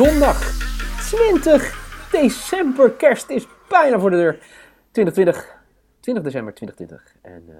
zondag 0.00 0.38
20 0.98 2.08
december. 2.10 2.92
Kerst 2.92 3.30
is 3.30 3.46
bijna 3.68 3.98
voor 3.98 4.10
de 4.10 4.16
deur. 4.16 4.38
2020, 4.90 5.62
20 6.00 6.22
december 6.22 6.54
2020. 6.54 7.16
En 7.22 7.44
uh, 7.48 7.56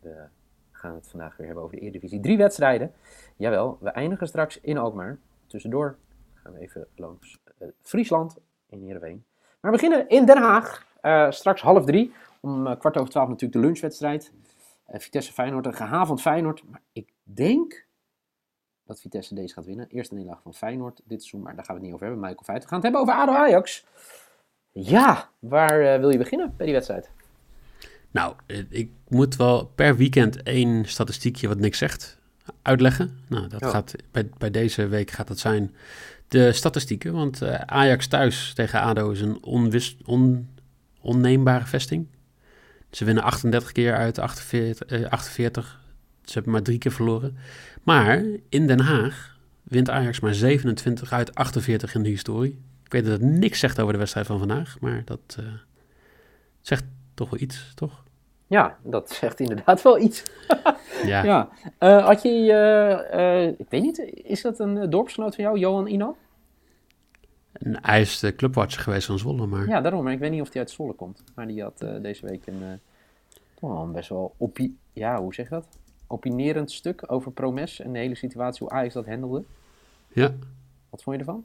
we 0.00 0.28
gaan 0.70 0.94
het 0.94 1.08
vandaag 1.08 1.36
weer 1.36 1.46
hebben 1.46 1.64
over 1.64 1.76
de 1.76 1.82
Eredivisie. 1.82 2.20
Drie 2.20 2.36
wedstrijden. 2.36 2.92
Jawel, 3.36 3.78
we 3.80 3.90
eindigen 3.90 4.26
straks 4.26 4.60
in 4.60 4.78
Alkmaar. 4.78 5.18
Tussendoor 5.46 5.96
gaan 6.34 6.52
we 6.52 6.58
even 6.58 6.86
langs 6.96 7.38
uh, 7.58 7.68
Friesland 7.82 8.36
in 8.68 8.82
Heerenveen. 8.82 9.24
Maar 9.60 9.70
we 9.70 9.76
beginnen 9.76 10.08
in 10.08 10.24
Den 10.24 10.38
Haag. 10.38 10.86
Uh, 11.02 11.30
straks 11.30 11.60
half 11.60 11.84
drie. 11.84 12.12
Om 12.40 12.78
kwart 12.78 12.96
over 12.96 13.10
twaalf 13.10 13.28
natuurlijk 13.28 13.60
de 13.60 13.66
lunchwedstrijd. 13.66 14.32
Vitesse 14.86 15.32
Feyenoord, 15.32 15.66
een 15.66 15.74
gehavend 15.74 16.20
Feyenoord. 16.20 16.64
Maar 16.68 16.82
ik 16.92 17.12
denk 17.22 17.86
dat 18.84 19.00
Vitesse 19.00 19.34
deze 19.34 19.54
gaat 19.54 19.64
winnen. 19.64 19.88
Eerste 19.88 20.14
nederlaag 20.14 20.42
van 20.42 20.54
Feyenoord 20.54 21.00
dit 21.04 21.20
seizoen, 21.20 21.42
maar 21.42 21.54
daar 21.56 21.64
gaan 21.64 21.74
we 21.74 21.80
het 21.80 21.90
niet 21.90 21.94
over 21.94 22.06
hebben. 22.06 22.24
Michael 22.24 22.44
Feit. 22.44 22.62
We 22.62 22.68
gaan 22.68 22.82
het 22.82 22.92
hebben 22.92 23.00
over 23.00 23.14
ADO 23.14 23.32
Ajax. 23.32 23.84
Ja, 24.72 25.30
waar 25.38 25.82
uh, 25.82 25.98
wil 25.98 26.10
je 26.10 26.18
beginnen 26.18 26.54
bij 26.56 26.66
die 26.66 26.74
wedstrijd? 26.74 27.10
Nou, 28.10 28.34
ik 28.68 28.90
moet 29.08 29.36
wel 29.36 29.64
per 29.66 29.96
weekend 29.96 30.42
één 30.42 30.84
statistiekje 30.84 31.48
wat 31.48 31.58
niks 31.58 31.78
zegt 31.78 32.18
uitleggen. 32.62 33.18
Nou, 33.28 33.48
dat 33.48 33.62
oh. 33.62 33.70
gaat, 33.70 33.94
bij, 34.10 34.30
bij 34.38 34.50
deze 34.50 34.86
week 34.86 35.10
gaat 35.10 35.28
dat 35.28 35.38
zijn 35.38 35.74
de 36.28 36.52
statistieken. 36.52 37.12
Want 37.12 37.42
uh, 37.42 37.54
Ajax 37.54 38.06
thuis 38.06 38.52
tegen 38.54 38.80
ADO 38.80 39.10
is 39.10 39.20
een 39.20 39.44
on, 40.04 40.48
onneembare 41.00 41.66
vesting. 41.66 42.06
Ze 42.90 43.04
winnen 43.04 43.24
38 43.24 43.72
keer 43.72 43.96
uit 43.96 44.18
48, 44.18 44.86
eh, 44.86 45.10
48. 45.10 45.80
Ze 46.24 46.32
hebben 46.32 46.52
maar 46.52 46.62
drie 46.62 46.78
keer 46.78 46.92
verloren. 46.92 47.36
Maar 47.82 48.24
in 48.48 48.66
Den 48.66 48.80
Haag 48.80 49.36
wint 49.62 49.90
Ajax 49.90 50.20
maar 50.20 50.34
27 50.34 51.12
uit 51.12 51.34
48 51.34 51.94
in 51.94 52.02
de 52.02 52.08
historie. 52.08 52.60
Ik 52.84 52.92
weet 52.92 53.04
dat 53.04 53.20
het 53.20 53.30
niks 53.30 53.58
zegt 53.58 53.80
over 53.80 53.92
de 53.92 53.98
wedstrijd 53.98 54.26
van 54.26 54.38
vandaag, 54.38 54.76
maar 54.80 55.02
dat 55.04 55.36
uh, 55.40 55.46
zegt 56.60 56.84
toch 57.14 57.30
wel 57.30 57.40
iets, 57.40 57.72
toch? 57.74 58.02
Ja, 58.46 58.78
dat 58.82 59.10
zegt 59.10 59.40
inderdaad 59.40 59.82
wel 59.82 59.98
iets. 59.98 60.22
ja. 61.04 61.24
ja. 61.24 61.48
Uh, 61.80 62.04
had 62.06 62.22
je, 62.22 62.28
uh, 63.14 63.46
ik 63.58 63.66
weet 63.68 63.82
niet, 63.82 63.98
is 64.24 64.42
dat 64.42 64.58
een 64.58 64.90
dorpsgenoot 64.90 65.34
van 65.34 65.44
jou, 65.44 65.58
Johan 65.58 65.86
Inan? 65.86 66.16
Hij 67.62 68.00
is 68.00 68.18
de 68.18 68.34
clubwatcher 68.34 68.82
geweest 68.82 69.06
van 69.06 69.18
Zwolle, 69.18 69.46
maar... 69.46 69.68
Ja, 69.68 69.80
daarom. 69.80 70.04
Maar 70.04 70.12
ik 70.12 70.18
weet 70.18 70.30
niet 70.30 70.40
of 70.40 70.52
hij 70.52 70.60
uit 70.60 70.70
Zwolle 70.70 70.92
komt. 70.92 71.24
Maar 71.34 71.46
die 71.46 71.62
had 71.62 71.78
deze 72.02 72.26
week 72.26 72.46
een, 72.46 72.80
toch 73.54 73.70
wel 73.70 73.82
een 73.82 73.92
best 73.92 74.08
wel 74.08 74.34
opie... 74.38 74.76
Ja, 74.92 75.20
hoe 75.20 75.34
zeg 75.34 75.48
je 75.48 75.54
dat? 75.54 75.66
Opinerend 76.12 76.70
stuk 76.70 77.12
over 77.12 77.32
Promes 77.32 77.80
en 77.80 77.92
de 77.92 77.98
hele 77.98 78.14
situatie, 78.14 78.66
hoe 78.66 78.70
Ajax 78.76 78.94
dat 78.94 79.06
handelde. 79.06 79.44
Ja. 80.08 80.34
Wat 80.90 81.02
vond 81.02 81.16
je 81.16 81.22
ervan? 81.22 81.44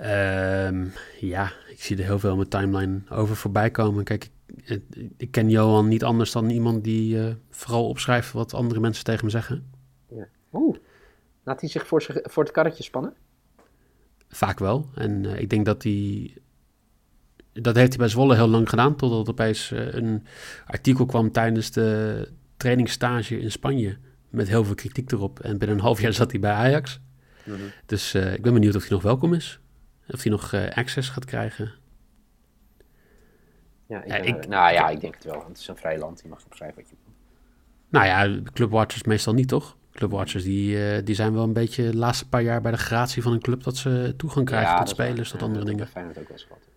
Um, 0.00 0.92
ja, 1.20 1.52
ik 1.68 1.82
zie 1.82 1.96
er 1.96 2.04
heel 2.04 2.18
veel 2.18 2.30
op 2.30 2.36
mijn 2.36 2.48
timeline 2.48 3.00
over 3.10 3.36
voorbij 3.36 3.70
komen. 3.70 4.04
Kijk, 4.04 4.30
ik, 4.64 4.82
ik 5.16 5.30
ken 5.30 5.50
Johan 5.50 5.88
niet 5.88 6.04
anders 6.04 6.32
dan 6.32 6.50
iemand 6.50 6.84
die 6.84 7.16
uh, 7.16 7.34
vooral 7.50 7.88
opschrijft 7.88 8.32
wat 8.32 8.54
andere 8.54 8.80
mensen 8.80 9.04
tegen 9.04 9.24
me 9.24 9.30
zeggen. 9.30 9.72
Ja. 10.08 10.28
Oeh, 10.52 10.76
laat 11.42 11.60
hij 11.60 11.68
zich 11.68 11.86
voor, 11.86 12.02
zich 12.02 12.18
voor 12.22 12.42
het 12.42 12.52
karretje 12.52 12.82
spannen? 12.82 13.14
Vaak 14.28 14.58
wel. 14.58 14.88
En 14.94 15.24
uh, 15.24 15.40
ik 15.40 15.50
denk 15.50 15.64
dat 15.64 15.82
hij 15.82 16.34
dat 17.60 17.76
heeft 17.76 17.88
hij 17.88 17.98
bij 17.98 18.08
Zwolle 18.08 18.34
heel 18.34 18.48
lang 18.48 18.68
gedaan, 18.68 18.96
totdat 18.96 19.28
opeens 19.28 19.70
uh, 19.70 19.92
een 19.92 20.26
artikel 20.66 21.06
kwam 21.06 21.32
tijdens 21.32 21.70
de 21.70 22.28
trainingsstage 22.56 23.40
in 23.40 23.50
Spanje. 23.50 23.96
Met 24.30 24.48
heel 24.48 24.64
veel 24.64 24.74
kritiek 24.74 25.12
erop. 25.12 25.40
En 25.40 25.58
binnen 25.58 25.76
een 25.76 25.82
half 25.82 26.00
jaar 26.00 26.12
zat 26.12 26.30
hij 26.30 26.40
bij 26.40 26.52
Ajax. 26.52 27.00
Mm 27.44 27.54
-hmm. 27.54 27.70
Dus 27.86 28.14
uh, 28.14 28.34
ik 28.34 28.42
ben 28.42 28.52
benieuwd 28.52 28.74
of 28.74 28.80
hij 28.80 28.90
nog 28.90 29.02
welkom 29.02 29.34
is. 29.34 29.60
Of 30.08 30.22
hij 30.22 30.30
nog 30.30 30.52
uh, 30.52 30.68
access 30.70 31.08
gaat 31.08 31.24
krijgen. 31.24 31.72
Ja, 33.86 34.02
ik, 34.02 34.08
ja, 34.08 34.16
ik, 34.16 34.48
nou 34.48 34.72
ja, 34.72 34.88
ik 34.88 35.00
denk 35.00 35.14
het 35.14 35.24
wel. 35.24 35.44
Het 35.48 35.58
is 35.58 35.68
een 35.68 35.76
vrij 35.76 35.98
land. 35.98 36.20
Je 36.22 36.28
mag 36.28 36.44
opschrijven 36.44 36.76
wat 36.76 36.90
je 36.90 36.96
wil. 37.04 37.14
Nou 37.88 38.06
ja, 38.06 38.40
clubwatchers 38.52 39.02
meestal 39.02 39.34
niet, 39.34 39.48
toch? 39.48 39.76
Clubwatchers 39.92 40.44
die, 40.44 41.02
die 41.02 41.14
zijn 41.14 41.32
wel 41.32 41.42
een 41.42 41.52
beetje 41.52 41.90
de 41.90 41.96
laatste 41.96 42.28
paar 42.28 42.42
jaar 42.42 42.60
bij 42.60 42.70
de 42.70 42.78
gratie 42.78 43.22
van 43.22 43.32
een 43.32 43.40
club... 43.40 43.62
dat 43.62 43.76
ze 43.76 44.14
toegang 44.16 44.46
krijgen 44.46 44.70
ja, 44.70 44.78
tot 44.78 44.88
spelers, 44.88 45.30
tot 45.30 45.42
andere 45.42 45.64
dingen. 45.64 45.88
Ja, 45.94 46.02
dat 46.02 46.18
ook 46.18 46.28
wel 46.28 46.38
gehad. 46.38 46.75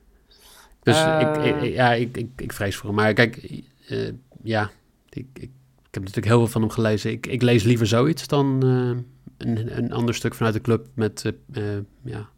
Dus 0.90 1.06
ik, 1.20 1.62
ik, 1.62 1.74
ja, 1.74 1.94
ik, 1.94 2.18
ik, 2.18 2.30
ik 2.36 2.54
vrees 2.54 2.76
voor 2.76 2.86
hem. 2.86 2.96
Maar 2.96 3.14
kijk, 3.14 3.62
uh, 3.90 4.12
ja, 4.44 4.70
ik, 5.10 5.26
ik, 5.34 5.44
ik, 5.44 5.52
heb 5.92 6.04
natuurlijk 6.04 6.28
heel 6.28 6.38
veel 6.38 6.48
van 6.48 6.62
hem 6.62 6.70
gelezen. 6.70 7.12
Ik, 7.12 7.28
ik 7.28 7.42
lees 7.42 7.64
liever 7.64 7.88
zoiets 7.88 8.28
dan 8.28 8.62
uh, 8.66 8.98
een, 9.38 9.78
een 9.78 9.92
ander 9.92 10.16
stuk 10.16 10.34
vanuit 10.34 10.54
de 10.54 10.62
club 10.62 10.88
met 10.94 11.34
uh, 11.52 11.64
ja, 12.04 12.30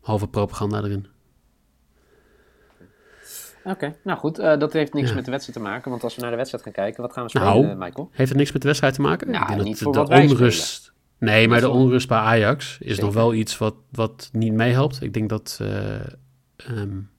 halve 0.00 0.28
propaganda 0.28 0.82
erin. 0.82 1.06
Oké, 3.58 3.76
okay. 3.76 3.96
nou 4.02 4.18
goed, 4.18 4.36
dat 4.36 4.72
heeft 4.72 4.92
niks 4.92 5.08
ja. 5.08 5.14
met 5.14 5.24
de 5.24 5.30
wedstrijd 5.30 5.58
te 5.58 5.64
maken. 5.64 5.90
Want 5.90 6.02
als 6.02 6.14
we 6.14 6.20
naar 6.20 6.30
de 6.30 6.36
wedstrijd 6.36 6.64
gaan 6.64 6.72
kijken, 6.72 7.02
wat 7.02 7.12
gaan 7.12 7.24
we 7.24 7.30
spelen, 7.30 7.62
nou, 7.62 7.76
Michael? 7.76 8.08
Heeft 8.12 8.28
het 8.28 8.38
niks 8.38 8.52
met 8.52 8.60
de 8.62 8.68
wedstrijd 8.68 8.94
te 8.94 9.00
maken? 9.00 9.30
Nou, 9.30 9.62
niet 9.62 9.78
voor 9.78 9.92
de 9.92 9.98
wat 9.98 10.08
onrust. 10.08 10.92
Nee, 11.18 11.48
maar 11.48 11.60
de 11.60 11.68
onrust 11.68 12.08
bij 12.08 12.18
Ajax 12.18 12.78
is 12.78 12.86
Zeker. 12.86 13.04
nog 13.04 13.14
wel 13.14 13.34
iets 13.34 13.58
wat, 13.58 13.74
wat 13.90 14.28
niet 14.32 14.52
meehelpt. 14.52 15.02
Ik 15.02 15.12
denk 15.12 15.28
dat 15.28 15.60
um, 16.70 17.10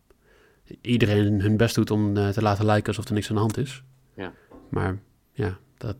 iedereen 0.82 1.42
hun 1.42 1.58
best 1.58 1.76
doet 1.76 1.92
om 1.92 2.18
uh, 2.18 2.30
te 2.30 2.42
laten 2.42 2.66
lijken 2.66 2.88
alsof 2.88 3.06
er 3.06 3.14
niks 3.14 3.30
aan 3.30 3.36
de 3.36 3.42
hand 3.42 3.58
is. 3.58 3.84
Ja. 4.16 4.34
Maar 4.70 5.00
ja, 5.32 5.58
dat... 5.78 5.96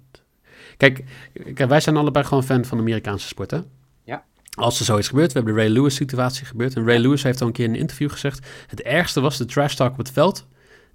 Kijk, 0.78 1.04
kijk, 1.54 1.70
wij 1.70 1.80
zijn 1.80 1.98
allebei 1.98 2.26
gewoon 2.26 2.44
fan 2.44 2.66
van 2.66 2.78
Amerikaanse 2.80 3.28
sporten. 3.28 3.66
Ja. 4.04 4.24
Als 4.56 4.80
er 4.80 4.86
zoiets 4.86 5.08
gebeurt, 5.08 5.34
we 5.34 5.38
hebben 5.38 5.56
de 5.56 5.62
Ray 5.62 5.70
Lewis 5.70 5.96
situatie 5.96 6.46
gebeurd. 6.46 6.76
En 6.76 6.86
Ray 6.86 6.98
Lewis 6.98 7.24
heeft 7.24 7.42
al 7.42 7.48
een 7.48 7.54
keer 7.54 7.66
in 7.66 7.74
een 7.74 7.80
interview 7.80 8.12
gezegd... 8.12 8.48
het 8.68 8.82
ergste 8.82 9.22
was 9.22 9.38
de 9.38 9.46
trash 9.46 9.76
talk 9.76 9.92
op 9.92 9.98
het 9.98 10.12
veld 10.12 10.48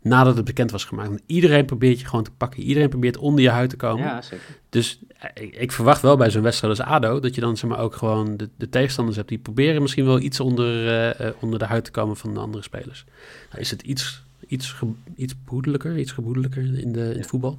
nadat 0.04 0.37
het 0.37 0.44
bekend 0.44 0.70
was 0.70 0.84
gemaakt. 0.84 1.09
Want 1.09 1.22
iedereen 1.26 1.65
probeert 1.65 2.00
je 2.00 2.06
gewoon 2.06 2.25
te 2.25 2.31
pakken. 2.31 2.62
Iedereen 2.62 2.88
probeert 2.88 3.16
onder 3.16 3.42
je 3.42 3.50
huid 3.50 3.70
te 3.70 3.76
komen. 3.76 4.04
Ja, 4.04 4.22
zeker. 4.22 4.59
Dus 4.69 4.98
ik, 5.34 5.56
ik 5.56 5.72
verwacht 5.72 6.03
wel 6.03 6.16
bij 6.16 6.31
zo'n 6.31 6.42
wedstrijd 6.42 6.78
als 6.78 6.88
ADO... 6.88 7.20
dat 7.20 7.34
je 7.34 7.41
dan 7.41 7.56
zeg 7.56 7.70
maar, 7.70 7.78
ook 7.78 7.94
gewoon 7.94 8.37
de, 8.37 8.48
de 8.56 8.69
tegenstanders 8.69 9.16
hebt... 9.16 9.28
die 9.28 9.38
proberen 9.38 9.82
misschien 9.82 10.04
wel 10.04 10.20
iets 10.20 10.41
onder, 10.41 11.20
uh, 11.20 11.26
onder 11.41 11.59
de 11.59 11.65
huid 11.65 11.84
te 11.84 11.91
komen 11.91 12.16
van 12.16 12.34
de 12.34 12.41
andere 12.41 12.62
spelers. 12.62 13.04
Nou, 13.50 13.60
is 13.60 13.70
het 13.70 13.82
iets, 13.82 14.22
iets, 14.47 14.72
ge, 14.72 14.87
iets 15.16 15.34
behoedelijker, 15.44 15.98
iets 15.98 16.12
geboedelijker 16.12 16.62
in, 16.62 16.92
de, 16.92 17.10
in 17.10 17.19
het 17.19 17.26
voetbal. 17.26 17.59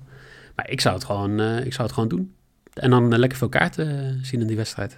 Maar 0.56 0.69
ik 0.69 0.81
zou 0.81 0.95
het 0.95 1.03
gewoon, 1.03 1.39
uh, 1.39 1.66
ik 1.66 1.73
zou 1.73 1.83
het 1.83 1.94
gewoon 1.94 2.09
doen. 2.09 2.33
En 2.73 2.89
dan 2.89 3.13
uh, 3.13 3.19
lekker 3.19 3.38
veel 3.38 3.50
kaarten 3.50 4.19
zien 4.25 4.41
in 4.41 4.47
die 4.47 4.57
wedstrijd. 4.57 4.97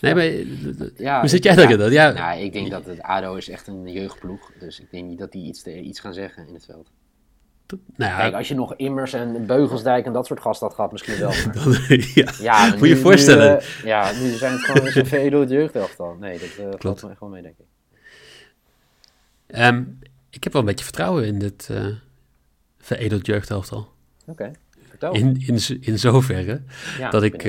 Nee, 0.00 0.14
maar 0.14 0.24
ja, 0.96 1.20
hoe 1.20 1.28
zit 1.28 1.44
jij 1.44 1.54
ja, 1.54 1.76
dat? 1.76 1.92
Ja, 1.92 2.12
nou, 2.12 2.40
ik 2.40 2.52
denk 2.52 2.70
dat 2.70 2.86
het 2.86 3.02
ADO 3.02 3.34
is 3.34 3.48
echt 3.48 3.66
een 3.66 3.92
jeugdploeg. 3.92 4.52
Dus 4.58 4.80
ik 4.80 4.90
denk 4.90 5.08
niet 5.08 5.18
dat 5.18 5.32
die 5.32 5.46
iets, 5.46 5.62
te, 5.62 5.80
iets 5.80 6.00
gaan 6.00 6.14
zeggen 6.14 6.48
in 6.48 6.54
het 6.54 6.64
veld. 6.64 6.90
Nou 7.96 8.12
ja, 8.12 8.16
Kijk, 8.16 8.34
als 8.34 8.48
je 8.48 8.54
nog 8.54 8.74
Immers 8.76 9.12
en 9.12 9.46
Beugelsdijk 9.46 10.06
en 10.06 10.12
dat 10.12 10.26
soort 10.26 10.40
gasten 10.40 10.66
had 10.66 10.76
gehad, 10.76 10.92
misschien 10.92 11.18
wel. 11.18 11.28
Maar... 11.28 11.52
Dan, 11.64 11.76
ja, 12.14 12.32
ja 12.40 12.68
moet 12.68 12.80
je 12.80 12.88
je 12.88 12.96
voorstellen. 12.96 13.52
Nu, 13.52 13.56
uh, 13.56 13.84
ja, 13.84 14.12
nu 14.12 14.28
zijn 14.28 14.52
het 14.52 14.60
gewoon 14.60 14.86
een 14.86 15.06
veredeld 15.16 15.50
jeugdelftal. 15.50 16.16
Nee, 16.20 16.38
dat 16.38 16.66
uh, 16.66 16.74
klopt 16.78 17.02
me 17.02 17.14
wel 17.20 17.28
mee, 17.28 17.42
denk 17.42 17.54
ik. 17.58 17.66
Um, 19.58 19.98
ik 20.30 20.44
heb 20.44 20.52
wel 20.52 20.62
een 20.62 20.68
beetje 20.68 20.84
vertrouwen 20.84 21.26
in 21.26 21.38
dit 21.38 21.68
uh, 21.70 21.86
veredeld 22.78 23.26
jeugdelftal. 23.26 23.78
Oké, 24.20 24.30
okay, 24.30 24.52
vertel. 24.88 25.14
In, 25.14 25.42
in, 25.46 25.60
in 25.80 25.98
zoverre 25.98 26.62
ja, 26.98 27.10
dat 27.10 27.22
ik 27.22 27.44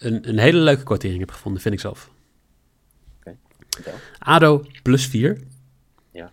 een, 0.00 0.28
een 0.28 0.38
hele 0.38 0.58
leuke 0.58 0.82
kwartering 0.82 1.20
heb 1.20 1.30
gevonden, 1.30 1.62
vind 1.62 1.74
ik 1.74 1.80
zelf. 1.80 2.10
Okay. 3.20 3.94
ADO 4.18 4.64
plus 4.82 5.06
4. 5.06 5.40
Ja. 6.10 6.30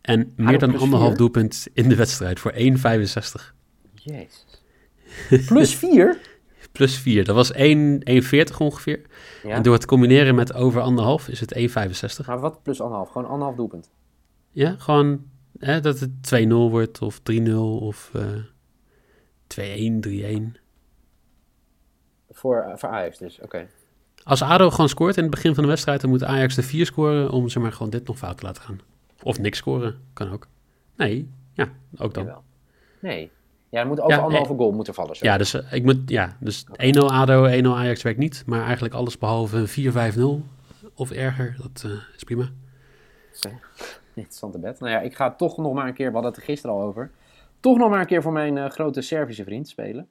En 0.00 0.32
meer 0.36 0.58
dan 0.58 0.76
anderhalf 0.76 1.14
doelpunt 1.14 1.66
in 1.72 1.88
de 1.88 1.94
wedstrijd 1.94 2.40
voor 2.40 2.52
1,65. 2.52 2.58
Jezus. 3.94 4.46
Plus 5.46 5.74
4? 5.74 6.18
plus 6.72 6.98
4. 6.98 7.24
Dat 7.24 7.34
was 7.34 7.52
1,40 7.52 7.58
ongeveer. 8.58 9.00
Ja. 9.42 9.54
En 9.54 9.62
door 9.62 9.74
het 9.74 9.86
combineren 9.86 10.34
met 10.34 10.52
over 10.52 10.80
anderhalf 10.80 11.28
is 11.28 11.40
het 11.40 11.58
1,65. 12.20 12.26
Maar 12.26 12.40
wat 12.40 12.62
plus 12.62 12.80
anderhalf? 12.80 13.10
Gewoon 13.10 13.28
anderhalf 13.28 13.56
doelpunt? 13.56 13.90
Ja, 14.50 14.76
gewoon 14.78 15.24
hè, 15.58 15.80
dat 15.80 16.00
het 16.00 16.10
2-0 16.46 16.48
wordt 16.48 17.02
of 17.02 17.20
3-0 17.32 17.52
of 17.80 18.12
uh, 18.16 18.22
2-1, 19.46 19.60
3-1. 20.08 20.60
Voor, 22.30 22.72
voor 22.74 22.88
Ajax 22.88 23.18
dus, 23.18 23.34
oké. 23.34 23.44
Okay. 23.44 23.68
Als 24.22 24.42
ADO 24.42 24.70
gewoon 24.70 24.88
scoort 24.88 25.16
in 25.16 25.22
het 25.22 25.30
begin 25.30 25.54
van 25.54 25.62
de 25.62 25.68
wedstrijd, 25.68 26.00
dan 26.00 26.10
moet 26.10 26.24
Ajax 26.24 26.54
de 26.54 26.62
4 26.62 26.86
scoren 26.86 27.30
om 27.30 27.48
zeg 27.48 27.62
maar 27.62 27.72
gewoon 27.72 27.90
dit 27.90 28.06
nog 28.06 28.18
fout 28.18 28.36
te 28.38 28.44
laten 28.44 28.62
gaan. 28.62 28.80
Of 29.22 29.38
niks 29.38 29.58
scoren, 29.58 30.00
kan 30.12 30.32
ook. 30.32 30.46
Nee, 30.96 31.30
ja, 31.52 31.68
ook 31.98 32.14
dan. 32.14 32.24
Jawel. 32.24 32.42
Nee, 33.00 33.30
ja, 33.68 33.80
er 33.80 33.86
moet 33.86 34.00
over 34.00 34.16
ja, 34.16 34.22
anderhalve 34.22 34.54
goal 34.54 34.72
moeten 34.72 34.94
vallen. 34.94 35.16
Zo. 35.16 35.26
Ja, 35.26 35.38
dus, 35.38 35.54
uh, 35.54 35.72
ik 35.72 35.82
moet, 35.84 35.96
ja, 36.06 36.36
dus 36.40 36.66
okay. 36.70 36.94
1-0 36.94 36.98
ADO, 36.98 37.62
1-0 37.62 37.66
Ajax 37.66 38.02
werkt 38.02 38.18
niet. 38.18 38.42
Maar 38.46 38.62
eigenlijk 38.64 38.94
alles 38.94 39.18
behalve 39.18 39.68
4-5-0 39.68 40.20
of 40.94 41.10
erger, 41.10 41.56
dat 41.62 41.82
uh, 41.86 41.92
is 42.16 42.24
prima. 42.24 42.48
Okay. 43.36 43.58
Interessante 44.14 44.58
bed. 44.58 44.80
Nou 44.80 44.92
ja, 44.92 45.00
ik 45.00 45.14
ga 45.14 45.30
toch 45.34 45.56
nog 45.56 45.72
maar 45.72 45.86
een 45.86 45.94
keer, 45.94 46.06
we 46.06 46.12
hadden 46.12 46.30
het 46.30 46.40
er 46.40 46.46
gisteren 46.46 46.76
al 46.76 46.82
over, 46.82 47.10
toch 47.60 47.78
nog 47.78 47.90
maar 47.90 48.00
een 48.00 48.06
keer 48.06 48.22
voor 48.22 48.32
mijn 48.32 48.56
uh, 48.56 48.68
grote 48.68 49.00
Servische 49.00 49.44
vriend 49.44 49.68
spelen. 49.68 50.08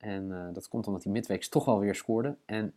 En 0.00 0.32
eh, 0.32 0.54
dat 0.54 0.68
komt 0.68 0.86
omdat 0.86 1.04
hij 1.04 1.12
midweeks 1.12 1.48
toch 1.48 1.66
alweer 1.66 1.94
scoorde. 1.94 2.36
En 2.44 2.72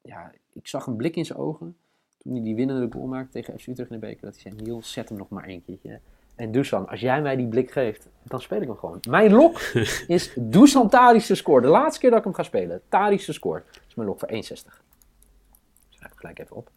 ja, 0.00 0.32
ik 0.52 0.66
zag 0.66 0.86
een 0.86 0.96
blik 0.96 1.16
in 1.16 1.26
zijn 1.26 1.38
ogen 1.38 1.76
toen 2.18 2.32
hij 2.32 2.42
die 2.42 2.54
winnende 2.54 2.92
goal 2.92 3.06
maakte 3.06 3.32
tegen 3.32 3.58
FC 3.58 3.66
Utrecht 3.66 3.90
in 3.90 4.00
de 4.00 4.06
beker. 4.06 4.24
Dat 4.24 4.42
hij 4.42 4.52
zei, 4.52 4.62
Niels, 4.62 4.92
zet 4.92 5.08
hem 5.08 5.18
nog 5.18 5.28
maar 5.28 5.44
één 5.44 5.64
keertje. 5.64 6.00
En 6.34 6.52
Dusan, 6.52 6.88
als 6.88 7.00
jij 7.00 7.22
mij 7.22 7.36
die 7.36 7.46
blik 7.46 7.70
geeft, 7.70 8.08
dan 8.22 8.40
speel 8.40 8.60
ik 8.60 8.66
hem 8.66 8.76
gewoon. 8.76 8.98
Mijn 9.08 9.32
lok 9.32 9.58
is 10.06 10.32
Dusan 10.36 10.88
Tadic 10.88 11.22
te 11.22 11.34
score. 11.34 11.60
De 11.60 11.68
laatste 11.68 12.00
keer 12.00 12.10
dat 12.10 12.18
ik 12.18 12.24
hem 12.24 12.34
ga 12.34 12.42
spelen. 12.42 12.82
Tadic 12.88 13.20
te 13.20 13.32
score. 13.32 13.62
Dat 13.72 13.82
is 13.88 13.94
mijn 13.94 14.08
lok 14.08 14.18
voor 14.18 14.28
61. 14.28 14.82
Schrijf 15.88 16.12
ik 16.12 16.18
gelijk 16.18 16.38
even 16.38 16.56
op. 16.56 16.70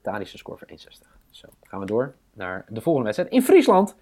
Tadic 0.00 0.26
te 0.26 0.38
score 0.38 0.58
voor 0.58 0.68
61. 0.68 1.18
Zo, 1.30 1.48
gaan 1.62 1.80
we 1.80 1.86
door 1.86 2.14
naar 2.32 2.64
de 2.68 2.80
volgende 2.80 3.06
wedstrijd. 3.06 3.32
In 3.34 3.42
Friesland. 3.42 3.94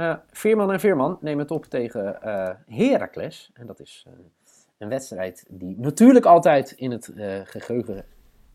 Uh, 0.00 0.14
Veerman 0.30 0.72
en 0.72 0.80
Veerman 0.80 1.18
nemen 1.20 1.42
het 1.42 1.50
op 1.50 1.64
tegen 1.64 2.18
uh, 2.24 2.50
Heracles. 2.66 3.50
En 3.54 3.66
dat 3.66 3.80
is 3.80 4.04
uh, 4.08 4.12
een 4.78 4.88
wedstrijd 4.88 5.46
die 5.48 5.78
natuurlijk 5.78 6.24
altijd 6.24 6.70
in 6.70 6.90
het 6.90 7.12
geheugen 7.44 8.04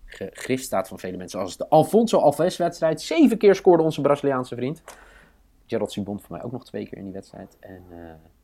gegrift 0.06 0.64
staat 0.64 0.88
van 0.88 1.00
vele 1.00 1.18
mensen. 1.18 1.40
Zoals 1.40 1.58
de 1.58 1.70
Alfonso 1.70 2.20
Alves 2.20 2.58
wedstrijd. 2.58 3.02
Zeven 3.02 3.38
keer 3.38 3.56
scoorde 3.56 3.84
onze 3.84 4.02
Braziliaanse 4.02 4.56
vriend. 4.56 4.84
Gerald 5.66 5.92
Sibond 5.92 6.22
voor 6.22 6.36
mij 6.36 6.46
ook 6.46 6.52
nog 6.52 6.66
twee 6.66 6.88
keer 6.88 6.98
in 6.98 7.04
die 7.04 7.14
wedstrijd. 7.14 7.58
En 7.60 7.84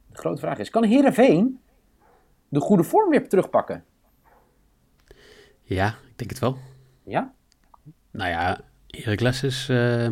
de 0.07 0.17
grote 0.17 0.41
vraag 0.41 0.57
is, 0.57 0.69
kan 0.69 0.83
Heerenveen 0.83 1.59
de 2.49 2.59
goede 2.59 2.83
vorm 2.83 3.09
weer 3.09 3.29
terugpakken? 3.29 3.83
Ja, 5.61 5.87
ik 5.87 6.17
denk 6.17 6.29
het 6.29 6.39
wel. 6.39 6.57
Ja? 7.03 7.33
Nou 8.11 8.29
ja, 8.29 8.59
Heracles 8.87 9.43
is... 9.43 9.69
Uh, 9.69 10.09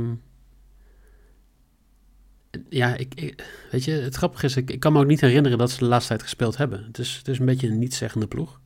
ja, 2.70 2.96
ik, 2.96 3.16
ik, 3.16 3.44
weet 3.72 3.84
je, 3.84 3.92
het 3.92 4.16
grappige 4.16 4.46
is, 4.46 4.56
ik, 4.56 4.72
ik, 4.72 4.80
kan 4.80 4.94
me 4.94 5.00
ook 5.00 5.08
niet 5.08 5.22
herinneren 5.22 5.58
dat 5.58 5.72
ze 5.72 5.78
de 5.78 5.86
laatste 5.86 6.08
tijd 6.08 6.22
gespeeld 6.22 6.58
hebben. 6.58 6.84
Het 6.84 6.98
is, 6.98 7.16
het 7.18 7.28
is 7.28 7.40
een 7.40 7.46
beetje 7.46 7.68
een 7.68 7.80
niet-zeggende 7.80 8.28
ploeg. 8.28 8.60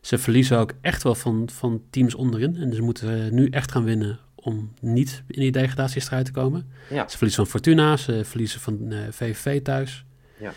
Ze 0.00 0.18
verliezen 0.18 0.58
ook 0.58 0.72
echt 0.80 1.02
wel 1.02 1.14
van, 1.14 1.48
van 1.52 1.82
teams 1.90 2.14
onderin. 2.14 2.56
En 2.56 2.74
ze 2.74 2.82
moeten 2.82 3.34
nu 3.34 3.48
echt 3.48 3.72
gaan 3.72 3.84
winnen 3.84 4.18
om 4.34 4.72
niet 4.80 5.22
in 5.26 5.40
die 5.40 5.52
degradatiestrijd 5.52 6.24
te 6.24 6.32
komen. 6.32 6.70
Ja. 6.90 7.08
Ze 7.08 7.16
verliezen 7.16 7.42
van 7.42 7.52
Fortuna, 7.52 7.96
ze 7.96 8.24
verliezen 8.24 8.60
van 8.60 8.92
uh, 8.92 8.98
VVV 9.10 9.62
thuis. 9.62 10.04
Ja. 10.38 10.52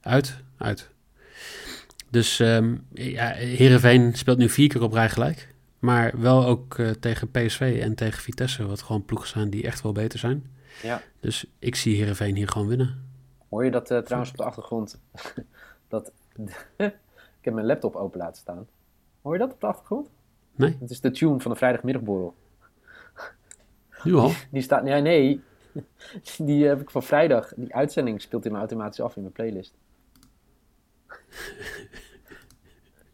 Uit, 0.00 0.36
uit. 0.56 0.90
Dus 2.10 2.38
um, 2.38 2.84
ja, 2.94 3.28
Heerenveen 3.32 4.14
speelt 4.14 4.38
nu 4.38 4.48
vier 4.48 4.68
keer 4.68 4.82
op 4.82 4.92
rij 4.92 5.10
gelijk. 5.10 5.48
Maar 5.78 6.20
wel 6.20 6.46
ook 6.46 6.78
uh, 6.78 6.90
tegen 6.90 7.30
PSV 7.30 7.78
en 7.82 7.94
tegen 7.94 8.22
Vitesse, 8.22 8.66
wat 8.66 8.82
gewoon 8.82 9.04
ploegen 9.04 9.28
zijn 9.28 9.50
die 9.50 9.62
echt 9.62 9.82
wel 9.82 9.92
beter 9.92 10.18
zijn. 10.18 10.55
Ja. 10.82 11.02
Dus 11.20 11.46
ik 11.58 11.74
zie 11.74 11.96
Heerenveen 11.96 12.36
hier 12.36 12.48
gewoon 12.48 12.68
winnen. 12.68 13.10
Hoor 13.48 13.64
je 13.64 13.70
dat 13.70 13.90
uh, 13.90 13.98
trouwens 13.98 14.30
op 14.30 14.36
de 14.36 14.44
achtergrond? 14.44 15.00
dat, 15.88 16.12
ik 16.76 17.40
heb 17.40 17.54
mijn 17.54 17.66
laptop 17.66 17.96
open 17.96 18.18
laten 18.18 18.40
staan. 18.40 18.68
Hoor 19.22 19.32
je 19.32 19.38
dat 19.38 19.52
op 19.52 19.60
de 19.60 19.66
achtergrond? 19.66 20.10
Nee. 20.54 20.76
Het 20.80 20.90
is 20.90 21.00
de 21.00 21.10
tune 21.10 21.40
van 21.40 21.50
de 21.50 21.56
vrijdagmiddagborrel. 21.56 22.34
Nu 24.02 24.14
al? 24.14 24.28
Die, 24.28 24.36
die 24.50 24.62
staat, 24.62 24.86
ja, 24.86 24.98
nee, 24.98 25.42
die 26.38 26.66
heb 26.66 26.80
ik 26.80 26.90
van 26.90 27.02
vrijdag. 27.02 27.54
Die 27.54 27.74
uitzending 27.74 28.20
speelt 28.20 28.44
hij 28.44 28.52
me 28.52 28.58
automatisch 28.58 29.00
af 29.00 29.16
in 29.16 29.22
mijn 29.22 29.34
playlist. 29.34 29.74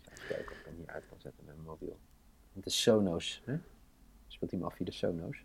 Even 0.05 0.27
kijken 0.29 0.53
of 0.53 0.59
ik 0.59 0.65
hem 0.65 0.75
hier 0.77 0.89
uit 0.89 1.05
kan 1.09 1.21
zetten 1.21 1.45
met 1.45 1.55
mijn 1.55 1.67
mobiel. 1.67 1.99
De 2.53 2.71
Sonos. 2.71 3.43
Hè? 3.45 3.57
Speelt 4.27 4.51
hij 4.51 4.61
me 4.61 4.67
af 4.67 4.75
via 4.75 4.87
de 4.87 4.93
Sonos. 4.93 5.45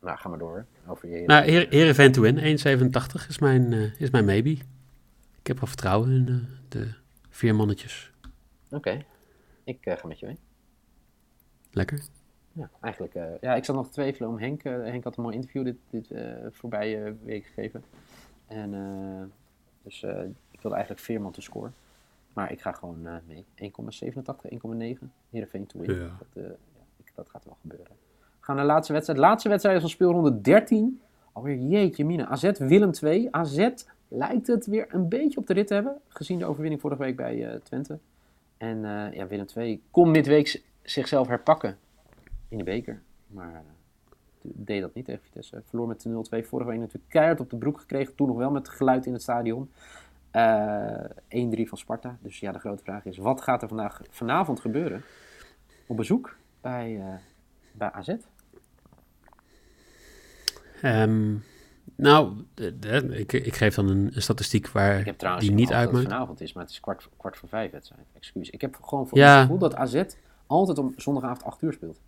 Nou, 0.00 0.18
ga 0.18 0.28
maar 0.28 0.38
door. 0.38 0.66
Over 0.86 1.08
je 1.08 1.26
nou, 1.26 1.44
Heer, 1.44 1.66
Heerenveen 1.68 2.12
to 2.12 2.22
win. 2.22 2.58
1,87 2.58 3.28
is 3.28 3.38
mijn, 3.38 3.72
uh, 3.72 4.00
is 4.00 4.10
mijn 4.10 4.24
maybe. 4.24 4.50
Ik 5.38 5.46
heb 5.46 5.58
wel 5.58 5.68
vertrouwen 5.68 6.10
in 6.10 6.28
uh, 6.28 6.44
de 6.68 6.94
vier 7.28 7.54
mannetjes. 7.54 8.12
Oké. 8.66 8.76
Okay. 8.76 9.06
Ik 9.64 9.86
uh, 9.86 9.96
ga 9.96 10.06
met 10.06 10.18
je 10.18 10.26
mee. 10.26 10.38
Lekker. 11.70 12.02
Ja, 12.52 12.70
eigenlijk. 12.80 13.14
Uh, 13.14 13.24
ja, 13.40 13.54
ik 13.54 13.64
zat 13.64 13.76
nog 13.76 13.86
te 13.86 13.92
twijfelen 13.92 14.28
om 14.28 14.38
Henk. 14.38 14.64
Uh, 14.64 14.72
Henk 14.84 15.04
had 15.04 15.16
een 15.16 15.22
mooi 15.22 15.34
interview 15.34 15.64
dit, 15.64 15.76
dit 15.90 16.10
uh, 16.10 16.46
voorbije 16.50 17.16
week 17.24 17.44
gegeven. 17.44 17.84
En 18.46 18.70
dus 19.82 20.02
ik 20.50 20.60
wilde 20.60 20.76
eigenlijk 20.76 21.00
Veerman 21.00 21.32
te 21.32 21.40
scoren. 21.40 21.74
Maar 22.32 22.52
ik 22.52 22.60
ga 22.60 22.72
gewoon 22.72 23.02
mee. 23.26 23.44
1,87, 23.54 24.98
1,9. 25.00 25.08
Heerenveen 25.30 25.66
to 25.66 25.78
win. 25.78 25.94
Ja. 25.94 26.16
Dat, 26.18 26.44
ja, 26.44 26.82
ik, 26.96 27.12
dat 27.14 27.28
gaat 27.30 27.44
wel 27.44 27.56
gebeuren. 27.60 27.96
Gaan 28.48 28.56
naar 28.56 28.66
de 28.66 28.72
laatste 28.72 28.92
wedstrijd. 28.92 29.20
Laatste 29.20 29.48
wedstrijd 29.48 29.80
van 29.80 29.90
speelronde 29.90 30.40
13. 30.40 31.00
Alweer 31.32 31.56
jeetje 31.56 32.04
mine. 32.04 32.26
AZ 32.26 32.50
Willem 32.58 32.92
2. 32.92 33.28
AZ 33.30 33.68
lijkt 34.08 34.46
het 34.46 34.66
weer 34.66 34.86
een 34.88 35.08
beetje 35.08 35.38
op 35.38 35.46
de 35.46 35.52
rit 35.52 35.66
te 35.66 35.74
hebben. 35.74 36.00
Gezien 36.08 36.38
de 36.38 36.44
overwinning 36.44 36.80
vorige 36.80 37.02
week 37.02 37.16
bij 37.16 37.60
Twente. 37.62 37.98
En 38.56 38.80
ja, 39.12 39.26
Willem 39.26 39.46
2 39.46 39.82
kon 39.90 40.10
midweeks 40.10 40.62
zichzelf 40.82 41.28
herpakken 41.28 41.78
in 42.48 42.58
de 42.58 42.64
beker. 42.64 43.02
Maar 43.26 43.52
uh, 43.52 43.58
deed 44.42 44.80
dat 44.80 44.94
niet 44.94 45.04
tegen 45.04 45.22
Vitesse. 45.22 45.62
Verloor 45.64 45.88
met 45.88 46.06
0-2. 46.08 46.10
Vorige 46.46 46.70
week 46.70 46.78
natuurlijk 46.78 47.10
keihard 47.10 47.40
op 47.40 47.50
de 47.50 47.56
broek 47.56 47.80
gekregen. 47.80 48.14
Toen 48.14 48.28
nog 48.28 48.36
wel 48.36 48.50
met 48.50 48.68
geluid 48.68 49.06
in 49.06 49.12
het 49.12 49.22
stadion. 49.22 49.70
Uh, 50.32 51.04
1-3 51.04 51.68
van 51.68 51.78
Sparta. 51.78 52.18
Dus 52.20 52.40
ja, 52.40 52.52
de 52.52 52.58
grote 52.58 52.82
vraag 52.82 53.04
is: 53.04 53.16
wat 53.16 53.40
gaat 53.40 53.62
er 53.62 53.68
vandaag, 53.68 54.02
vanavond 54.10 54.60
gebeuren? 54.60 55.02
Op 55.86 55.96
bezoek 55.96 56.36
bij, 56.60 57.02
bij 57.72 57.90
AZ? 57.90 58.14
Um, 60.84 61.44
nou, 61.96 62.32
de, 62.54 62.78
de, 62.78 63.18
ik, 63.18 63.32
ik, 63.32 63.54
geef 63.54 63.74
dan 63.74 63.88
een, 63.88 64.10
een 64.14 64.22
statistiek 64.22 64.68
waar 64.68 64.98
ik 64.98 65.06
heb 65.06 65.18
trouwens 65.18 65.46
die 65.46 65.54
niet 65.54 65.72
uitmaakt. 65.72 66.04
het 66.04 66.12
vanavond 66.12 66.40
is, 66.40 66.52
maar 66.52 66.62
het 66.62 66.72
is 66.72 66.80
kwart, 66.80 67.08
kwart 67.16 67.36
voor 67.36 67.48
vijf 67.48 67.70
wedstrijd. 67.70 68.06
Excuus. 68.16 68.50
Ik 68.50 68.60
heb 68.60 68.78
gewoon 68.82 69.08
voor 69.08 69.18
ja. 69.18 69.32
het 69.32 69.40
gevoel 69.40 69.58
dat 69.58 69.74
AZ 69.74 70.02
altijd 70.46 70.78
om 70.78 70.92
zondagavond 70.96 71.44
8 71.44 71.62
uur 71.62 71.72
speelt. 71.72 72.00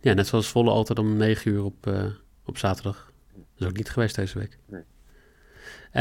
Ja, 0.00 0.12
net 0.12 0.26
zoals 0.26 0.48
Volle 0.48 0.70
altijd 0.70 0.98
om 0.98 1.16
9 1.16 1.50
uur 1.50 1.64
op, 1.64 1.86
uh, 1.86 2.04
op 2.44 2.58
zaterdag. 2.58 3.12
Dat 3.32 3.44
is 3.58 3.66
ook 3.66 3.76
niet 3.76 3.90
geweest 3.90 4.14
deze 4.14 4.38
week. 4.38 4.58
Nee. 4.66 4.82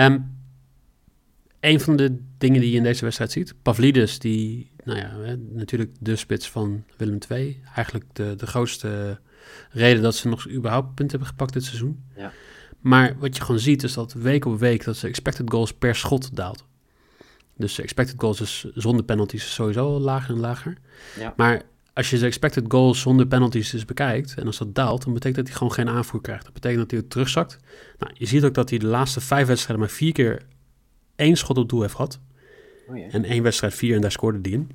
Um, 0.06 0.41
een 1.62 1.80
van 1.80 1.96
de 1.96 2.18
dingen 2.38 2.62
die 2.62 2.72
je 2.72 2.78
in 2.78 2.84
deze 2.84 3.04
wedstrijd 3.04 3.32
ziet, 3.32 3.54
Pavlidis, 3.62 4.20
die, 4.20 4.72
nou 4.84 5.00
ja, 5.00 5.16
hè, 5.20 5.38
natuurlijk 5.38 5.92
de 6.00 6.16
spits 6.16 6.50
van 6.50 6.84
Willem 6.98 7.18
II. 7.30 7.62
Eigenlijk 7.76 8.06
de, 8.14 8.34
de 8.38 8.48
grootste 8.48 9.20
reden 9.70 10.02
dat 10.02 10.16
ze 10.16 10.28
nog 10.28 10.50
überhaupt 10.50 10.88
punten 10.88 11.10
hebben 11.10 11.28
gepakt 11.28 11.54
dit 11.54 11.64
seizoen. 11.64 12.04
Ja. 12.16 12.32
Maar 12.80 13.16
wat 13.20 13.36
je 13.36 13.42
gewoon 13.42 13.60
ziet 13.60 13.84
is 13.84 13.94
dat 13.94 14.14
week 14.14 14.46
op 14.46 14.60
week 14.60 14.84
dat 14.84 14.98
ze 14.98 15.08
expected 15.08 15.50
goals 15.50 15.74
per 15.74 15.96
schot 15.96 16.36
daalt. 16.36 16.66
Dus 17.58 17.80
expected 17.80 18.16
goals 18.18 18.42
is 18.42 18.66
zonder 18.74 19.06
penalties 19.06 19.54
sowieso 19.54 20.00
lager 20.00 20.36
en 20.36 20.40
lager. 20.40 20.78
Ja. 21.20 21.34
Maar 21.38 21.62
als 21.94 22.10
je 22.10 22.18
de 22.18 22.26
expected 22.26 22.66
goals 22.68 23.02
zonder 23.02 23.28
penalties 23.28 23.70
dus 23.70 23.86
bekijkt 23.86 24.34
en 24.36 24.46
als 24.46 24.58
dat 24.58 24.76
daalt, 24.76 25.04
dan 25.04 25.14
betekent 25.14 25.38
dat 25.38 25.48
hij 25.48 25.56
gewoon 25.56 25.74
geen 25.74 25.90
aanvoer 25.90 26.22
krijgt. 26.22 26.44
Dat 26.44 26.54
betekent 26.54 26.80
dat 26.80 26.92
hij 26.92 27.00
het 27.00 27.10
terugzakt. 27.10 27.58
Nou, 27.98 28.12
je 28.18 28.26
ziet 28.26 28.44
ook 28.44 28.54
dat 28.54 28.70
hij 28.70 28.80
de 28.80 28.88
laatste 28.88 29.22
vijf 29.22 29.48
wedstrijden 29.48 29.86
maar 29.86 29.96
vier 29.96 30.12
keer 30.12 30.42
één 31.22 31.36
schot 31.36 31.58
op 31.58 31.70
doel 31.70 31.82
heeft 31.82 31.96
gehad. 31.96 32.20
Oh. 32.88 33.14
En 33.14 33.24
één 33.26 33.44
wedstrijd 33.44 33.74
vier 33.74 33.96
en 33.96 34.02
daar 34.02 34.12
scoorde 34.12 34.40
hij 34.42 34.52
in. 34.52 34.72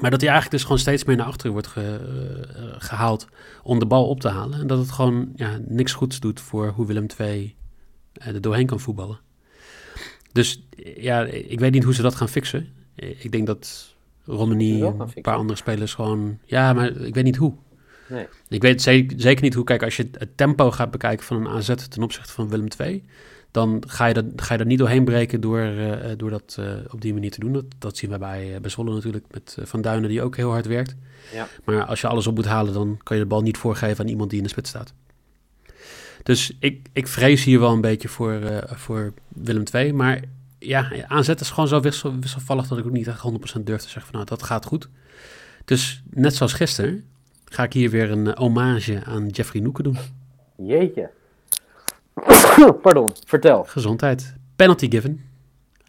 Maar 0.00 0.10
dat 0.10 0.20
hij 0.20 0.30
eigenlijk 0.30 0.50
dus 0.50 0.62
gewoon 0.62 0.78
steeds 0.78 1.04
meer 1.04 1.16
naar 1.16 1.26
achteren 1.26 1.52
wordt 1.52 1.66
ge, 1.66 2.00
uh, 2.56 2.74
gehaald 2.78 3.26
om 3.62 3.78
de 3.78 3.86
bal 3.86 4.08
op 4.08 4.20
te 4.20 4.28
halen. 4.28 4.60
En 4.60 4.66
dat 4.66 4.78
het 4.78 4.90
gewoon 4.90 5.32
ja, 5.36 5.58
niks 5.66 5.92
goeds 5.92 6.20
doet 6.20 6.40
voor 6.40 6.68
hoe 6.68 6.86
Willem 6.86 7.06
II 7.18 7.54
uh, 8.20 8.26
er 8.26 8.40
doorheen 8.40 8.66
kan 8.66 8.80
voetballen. 8.80 9.18
Dus 10.32 10.62
ja, 10.96 11.24
ik 11.24 11.60
weet 11.60 11.72
niet 11.72 11.84
hoe 11.84 11.94
ze 11.94 12.02
dat 12.02 12.14
gaan 12.14 12.28
fixen. 12.28 12.68
Ik 12.94 13.32
denk 13.32 13.46
dat 13.46 13.94
Romani 14.24 14.82
en 14.82 15.00
een 15.14 15.22
paar 15.22 15.36
andere 15.36 15.58
spelers 15.58 15.94
gewoon... 15.94 16.38
Ja, 16.44 16.72
maar 16.72 16.96
ik 16.96 17.14
weet 17.14 17.24
niet 17.24 17.36
hoe. 17.36 17.54
Nee. 18.06 18.26
Ik 18.48 18.62
weet 18.62 18.82
zeker, 18.82 19.42
niet 19.42 19.54
hoe... 19.54 19.64
Kijk, 19.64 19.82
als 19.82 19.96
je 19.96 20.08
het 20.18 20.36
tempo 20.36 20.70
gaat 20.70 20.90
bekijken 20.90 21.26
van 21.26 21.36
een 21.36 21.48
AZ 21.52 21.74
ten 21.88 22.02
opzichte 22.02 22.32
van 22.32 22.48
Willem 22.48 22.68
II... 22.80 23.04
dan 23.50 23.82
ga 23.86 24.06
je, 24.06 24.14
dat, 24.14 24.24
ga 24.36 24.52
je 24.52 24.58
dat 24.58 24.66
niet 24.66 24.78
doorheen 24.78 25.04
breken 25.04 25.40
door, 25.40 25.60
uh, 25.60 25.96
door 26.16 26.30
dat 26.30 26.56
uh, 26.60 26.66
op 26.90 27.00
die 27.00 27.12
manier 27.12 27.30
te 27.30 27.40
doen. 27.40 27.52
Dat, 27.52 27.64
dat 27.78 27.96
zien 27.96 28.10
we 28.10 28.18
bij, 28.18 28.58
bij 28.60 28.70
Zwolle 28.70 28.94
natuurlijk 28.94 29.24
met 29.30 29.56
Van 29.62 29.80
Duinen 29.80 30.08
die 30.08 30.22
ook 30.22 30.36
heel 30.36 30.50
hard 30.50 30.66
werkt. 30.66 30.94
Ja. 31.32 31.48
Maar 31.64 31.84
als 31.84 32.00
je 32.00 32.06
alles 32.06 32.26
op 32.26 32.34
moet 32.34 32.44
halen, 32.44 32.72
dan 32.72 32.98
kan 33.02 33.16
je 33.16 33.22
de 33.22 33.28
bal 33.28 33.42
niet 33.42 33.58
voorgeven 33.58 34.04
aan 34.04 34.10
iemand 34.10 34.30
die 34.30 34.38
in 34.38 34.44
de 34.44 34.50
spits 34.50 34.70
staat. 34.70 34.92
Dus 36.22 36.56
ik, 36.58 36.88
ik 36.92 37.08
vrees 37.08 37.44
hier 37.44 37.60
wel 37.60 37.72
een 37.72 37.80
beetje 37.80 38.08
voor, 38.08 38.64
voor 38.66 39.12
Willem 39.28 39.64
II. 39.72 39.92
Maar 39.92 40.22
ja, 40.58 41.06
aanzet 41.06 41.40
is 41.40 41.50
gewoon 41.50 41.68
zo 41.68 41.80
wissel, 41.80 42.18
wisselvallig 42.20 42.68
dat 42.68 42.78
ik 42.78 42.86
ook 42.86 42.92
niet 42.92 43.06
echt 43.06 43.24
100% 43.58 43.60
durf 43.60 43.80
te 43.80 43.88
zeggen 43.88 44.02
van 44.02 44.12
nou, 44.12 44.24
dat 44.24 44.42
gaat 44.42 44.64
goed. 44.64 44.88
Dus 45.64 46.02
net 46.10 46.34
zoals 46.34 46.52
gisteren 46.52 47.04
ga 47.54 47.62
ik 47.62 47.72
hier 47.72 47.90
weer 47.90 48.10
een 48.10 48.26
uh, 48.26 48.32
hommage 48.32 49.04
aan 49.04 49.26
Jeffrey 49.26 49.62
Noeken 49.62 49.84
doen. 49.84 49.96
Jeetje. 50.56 51.10
Pardon, 52.82 53.10
vertel. 53.26 53.64
Gezondheid. 53.64 54.34
Penalty 54.56 54.90
given. 54.90 55.24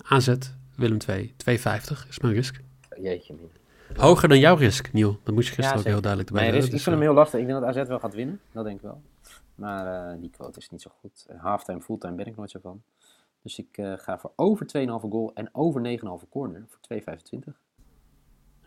AZ, 0.03 0.36
Willem 0.75 0.98
II, 1.10 1.34
2,50 1.50 1.55
is 2.10 2.19
mijn 2.19 2.34
risk. 2.34 2.62
Jeetje, 3.01 3.34
min. 3.34 3.50
Hoger 3.95 4.29
dan 4.29 4.39
jouw 4.39 4.55
risk, 4.55 4.93
Niel. 4.93 5.19
Dat 5.24 5.34
moest 5.34 5.48
je 5.48 5.53
gisteren 5.53 5.79
Ja, 5.79 5.86
ook 5.86 5.91
heel 5.91 6.01
duidelijk 6.01 6.31
erbij 6.31 6.50
risk, 6.50 6.65
ik 6.65 6.81
vind 6.81 6.86
hem 6.86 7.01
heel 7.01 7.13
lastig. 7.13 7.39
Ik 7.39 7.48
denk 7.48 7.60
dat 7.60 7.75
AZ 7.75 7.88
wel 7.88 8.00
gaat 8.00 8.13
winnen. 8.13 8.39
Dat 8.51 8.63
denk 8.63 8.75
ik 8.75 8.81
wel. 8.81 9.01
Maar 9.55 10.12
eh, 10.12 10.19
die 10.22 10.29
quote 10.29 10.60
is 10.60 10.69
niet 10.69 10.81
zo 10.81 10.91
goed. 11.00 11.25
Halftime, 11.38 11.81
fulltime 11.81 12.15
ben 12.15 12.25
ik 12.25 12.36
nooit 12.36 12.51
zo 12.51 12.60
van. 12.62 12.84
Dus 13.41 13.60
ik 13.60 13.77
eh, 13.77 13.93
ga 13.98 14.17
voor 14.19 14.31
over 14.36 14.65
2,5 14.77 14.86
goal 14.86 15.31
en 15.34 15.50
over 15.51 16.00
9,5 16.24 16.29
corner 16.29 16.65
voor 16.67 17.00
2,25. 17.50 17.64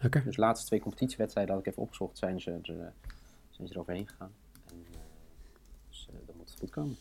Dus 0.00 0.34
de 0.34 0.40
laatste 0.40 0.66
twee 0.66 0.80
competitiewedstrijden 0.80 1.54
had 1.54 1.64
ik 1.64 1.70
even 1.70 1.82
opgezocht, 1.82 2.18
zijn 2.18 2.40
ze, 2.40 2.50
er, 2.50 2.80
eh, 2.80 2.86
zijn 3.50 3.68
ze 3.68 3.74
er 3.74 3.80
overheen 3.80 4.08
gegaan. 4.08 4.32
En, 4.66 4.84
eh, 4.92 4.98
dus 5.88 6.08
uh, 6.10 6.26
dat 6.26 6.36
moet 6.36 6.54
goed 6.58 6.70
komen. 6.70 6.96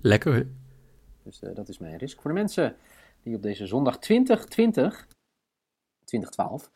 Lekker, 0.00 0.34
hè? 0.34 0.42
Dus 1.22 1.38
dat 1.38 1.68
is 1.68 1.78
mijn 1.78 1.96
risk. 1.96 2.20
Voor 2.20 2.30
de 2.30 2.36
mensen 2.36 2.76
die 3.22 3.36
op 3.36 3.42
deze 3.42 3.66
zondag 3.66 3.98
2020, 3.98 5.06
2012, 6.04 6.70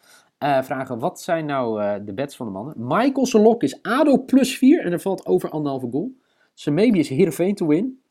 vragen 0.67 0.99
wat 0.99 1.21
zijn 1.21 1.47
nou 1.47 2.05
de 2.05 2.13
bets 2.13 2.37
van 2.37 2.47
de 2.47 2.53
mannen. 2.53 2.75
Michael 2.77 3.27
Solok 3.27 3.63
is 3.63 3.83
ADO 3.83 4.25
plus 4.25 4.59
4 4.59 4.85
en 4.85 4.93
er 4.93 5.01
valt 5.01 5.27
over 5.27 5.51
anderhalve 5.51 5.89
goal. 5.91 6.17
Semebi 6.55 6.99
is 6.99 7.09
Heerenveen 7.09 7.55
to 7.55 7.67
win 7.67 8.03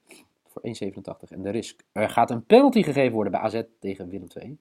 voor 0.48 0.62
1,87. 0.62 1.30
En 1.30 1.42
de 1.42 1.50
risk. 1.50 1.84
Er 1.92 2.10
gaat 2.10 2.32
een 2.32 2.46
penalty 2.46 2.84
gegeven 2.84 3.14
worden 3.14 3.32
bij 3.32 3.42
AZ 3.42 3.62
tegen 3.80 4.10
Willem 4.10 4.28
II. 4.34 4.58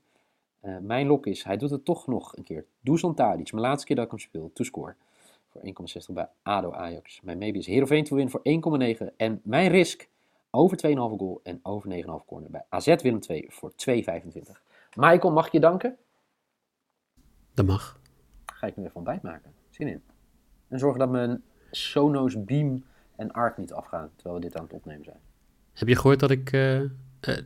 Uh, 0.64 0.78
mijn 0.78 1.06
lok 1.06 1.26
is, 1.26 1.44
hij 1.44 1.56
doet 1.56 1.70
het 1.70 1.84
toch 1.84 2.06
nog 2.06 2.36
een 2.36 2.44
keer. 2.44 2.64
Dusan 2.80 3.14
Tadic, 3.14 3.52
mijn 3.52 3.64
laatste 3.64 3.86
keer 3.86 3.96
dat 3.96 4.04
ik 4.04 4.10
hem 4.10 4.20
speel, 4.20 4.50
to 4.52 4.64
score. 4.64 4.94
Voor 5.48 5.60
1,60 6.08 6.14
bij 6.14 6.28
ADO 6.42 6.72
Ajax. 6.72 7.20
Mijn 7.20 7.38
maybe 7.38 7.58
is 7.58 7.66
Heerenveen 7.66 8.04
to 8.04 8.16
win 8.16 8.30
voor 8.30 8.42
1,9. 9.08 9.16
En 9.16 9.40
mijn 9.44 9.70
risk, 9.70 10.08
over 10.50 10.78
2,5 10.86 10.92
goal 10.94 11.40
en 11.42 11.60
over 11.62 11.90
9,5 11.90 12.04
corner 12.26 12.50
bij 12.50 12.64
AZ 12.68 12.86
Willem 13.02 13.20
II 13.28 13.46
voor 13.48 13.72
2,25. 13.72 13.76
Michael, 14.94 15.32
mag 15.32 15.46
ik 15.46 15.52
je 15.52 15.60
danken? 15.60 15.96
Dat 17.54 17.66
mag. 17.66 18.00
Ga 18.46 18.66
ik 18.66 18.76
nu 18.76 18.82
even 18.84 18.96
ontbijt 18.96 19.22
maken. 19.22 19.52
Zin 19.70 19.88
in. 19.88 20.02
En 20.68 20.78
zorgen 20.78 20.98
dat 20.98 21.10
mijn 21.10 21.42
Sonos 21.70 22.44
Beam 22.44 22.84
en 23.16 23.32
Arc 23.32 23.56
niet 23.56 23.72
afgaan, 23.72 24.10
terwijl 24.14 24.34
we 24.34 24.46
dit 24.46 24.56
aan 24.56 24.64
het 24.64 24.72
opnemen 24.72 25.04
zijn. 25.04 25.20
Heb 25.72 25.88
je 25.88 25.96
gehoord 25.96 26.20
dat 26.20 26.30
ik 26.30 26.52
uh, 26.52 26.80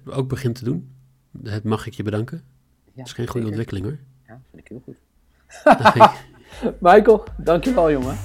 ook 0.05 0.29
begin 0.29 0.53
te 0.53 0.65
doen? 0.65 0.97
Het 1.43 1.65
mag 1.65 1.87
ik 1.87 1.95
je 1.95 2.03
bedanken? 2.03 2.45
dat 2.99 3.07
is 3.07 3.13
geen 3.13 3.29
goede 3.29 3.47
ontwikkeling 3.47 3.85
hoor. 3.87 3.99
Ja, 4.27 4.41
vind 4.51 4.63
ik 4.63 4.69
heel 4.69 4.83
goed. 4.85 4.97
Michael, 6.91 7.25
dankjewel 7.37 7.91
jongen. 7.91 8.17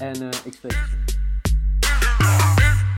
En 0.00 0.22
eh, 0.22 0.38
ik 0.44 0.52
spreek 0.52 0.72
je. 0.72 2.55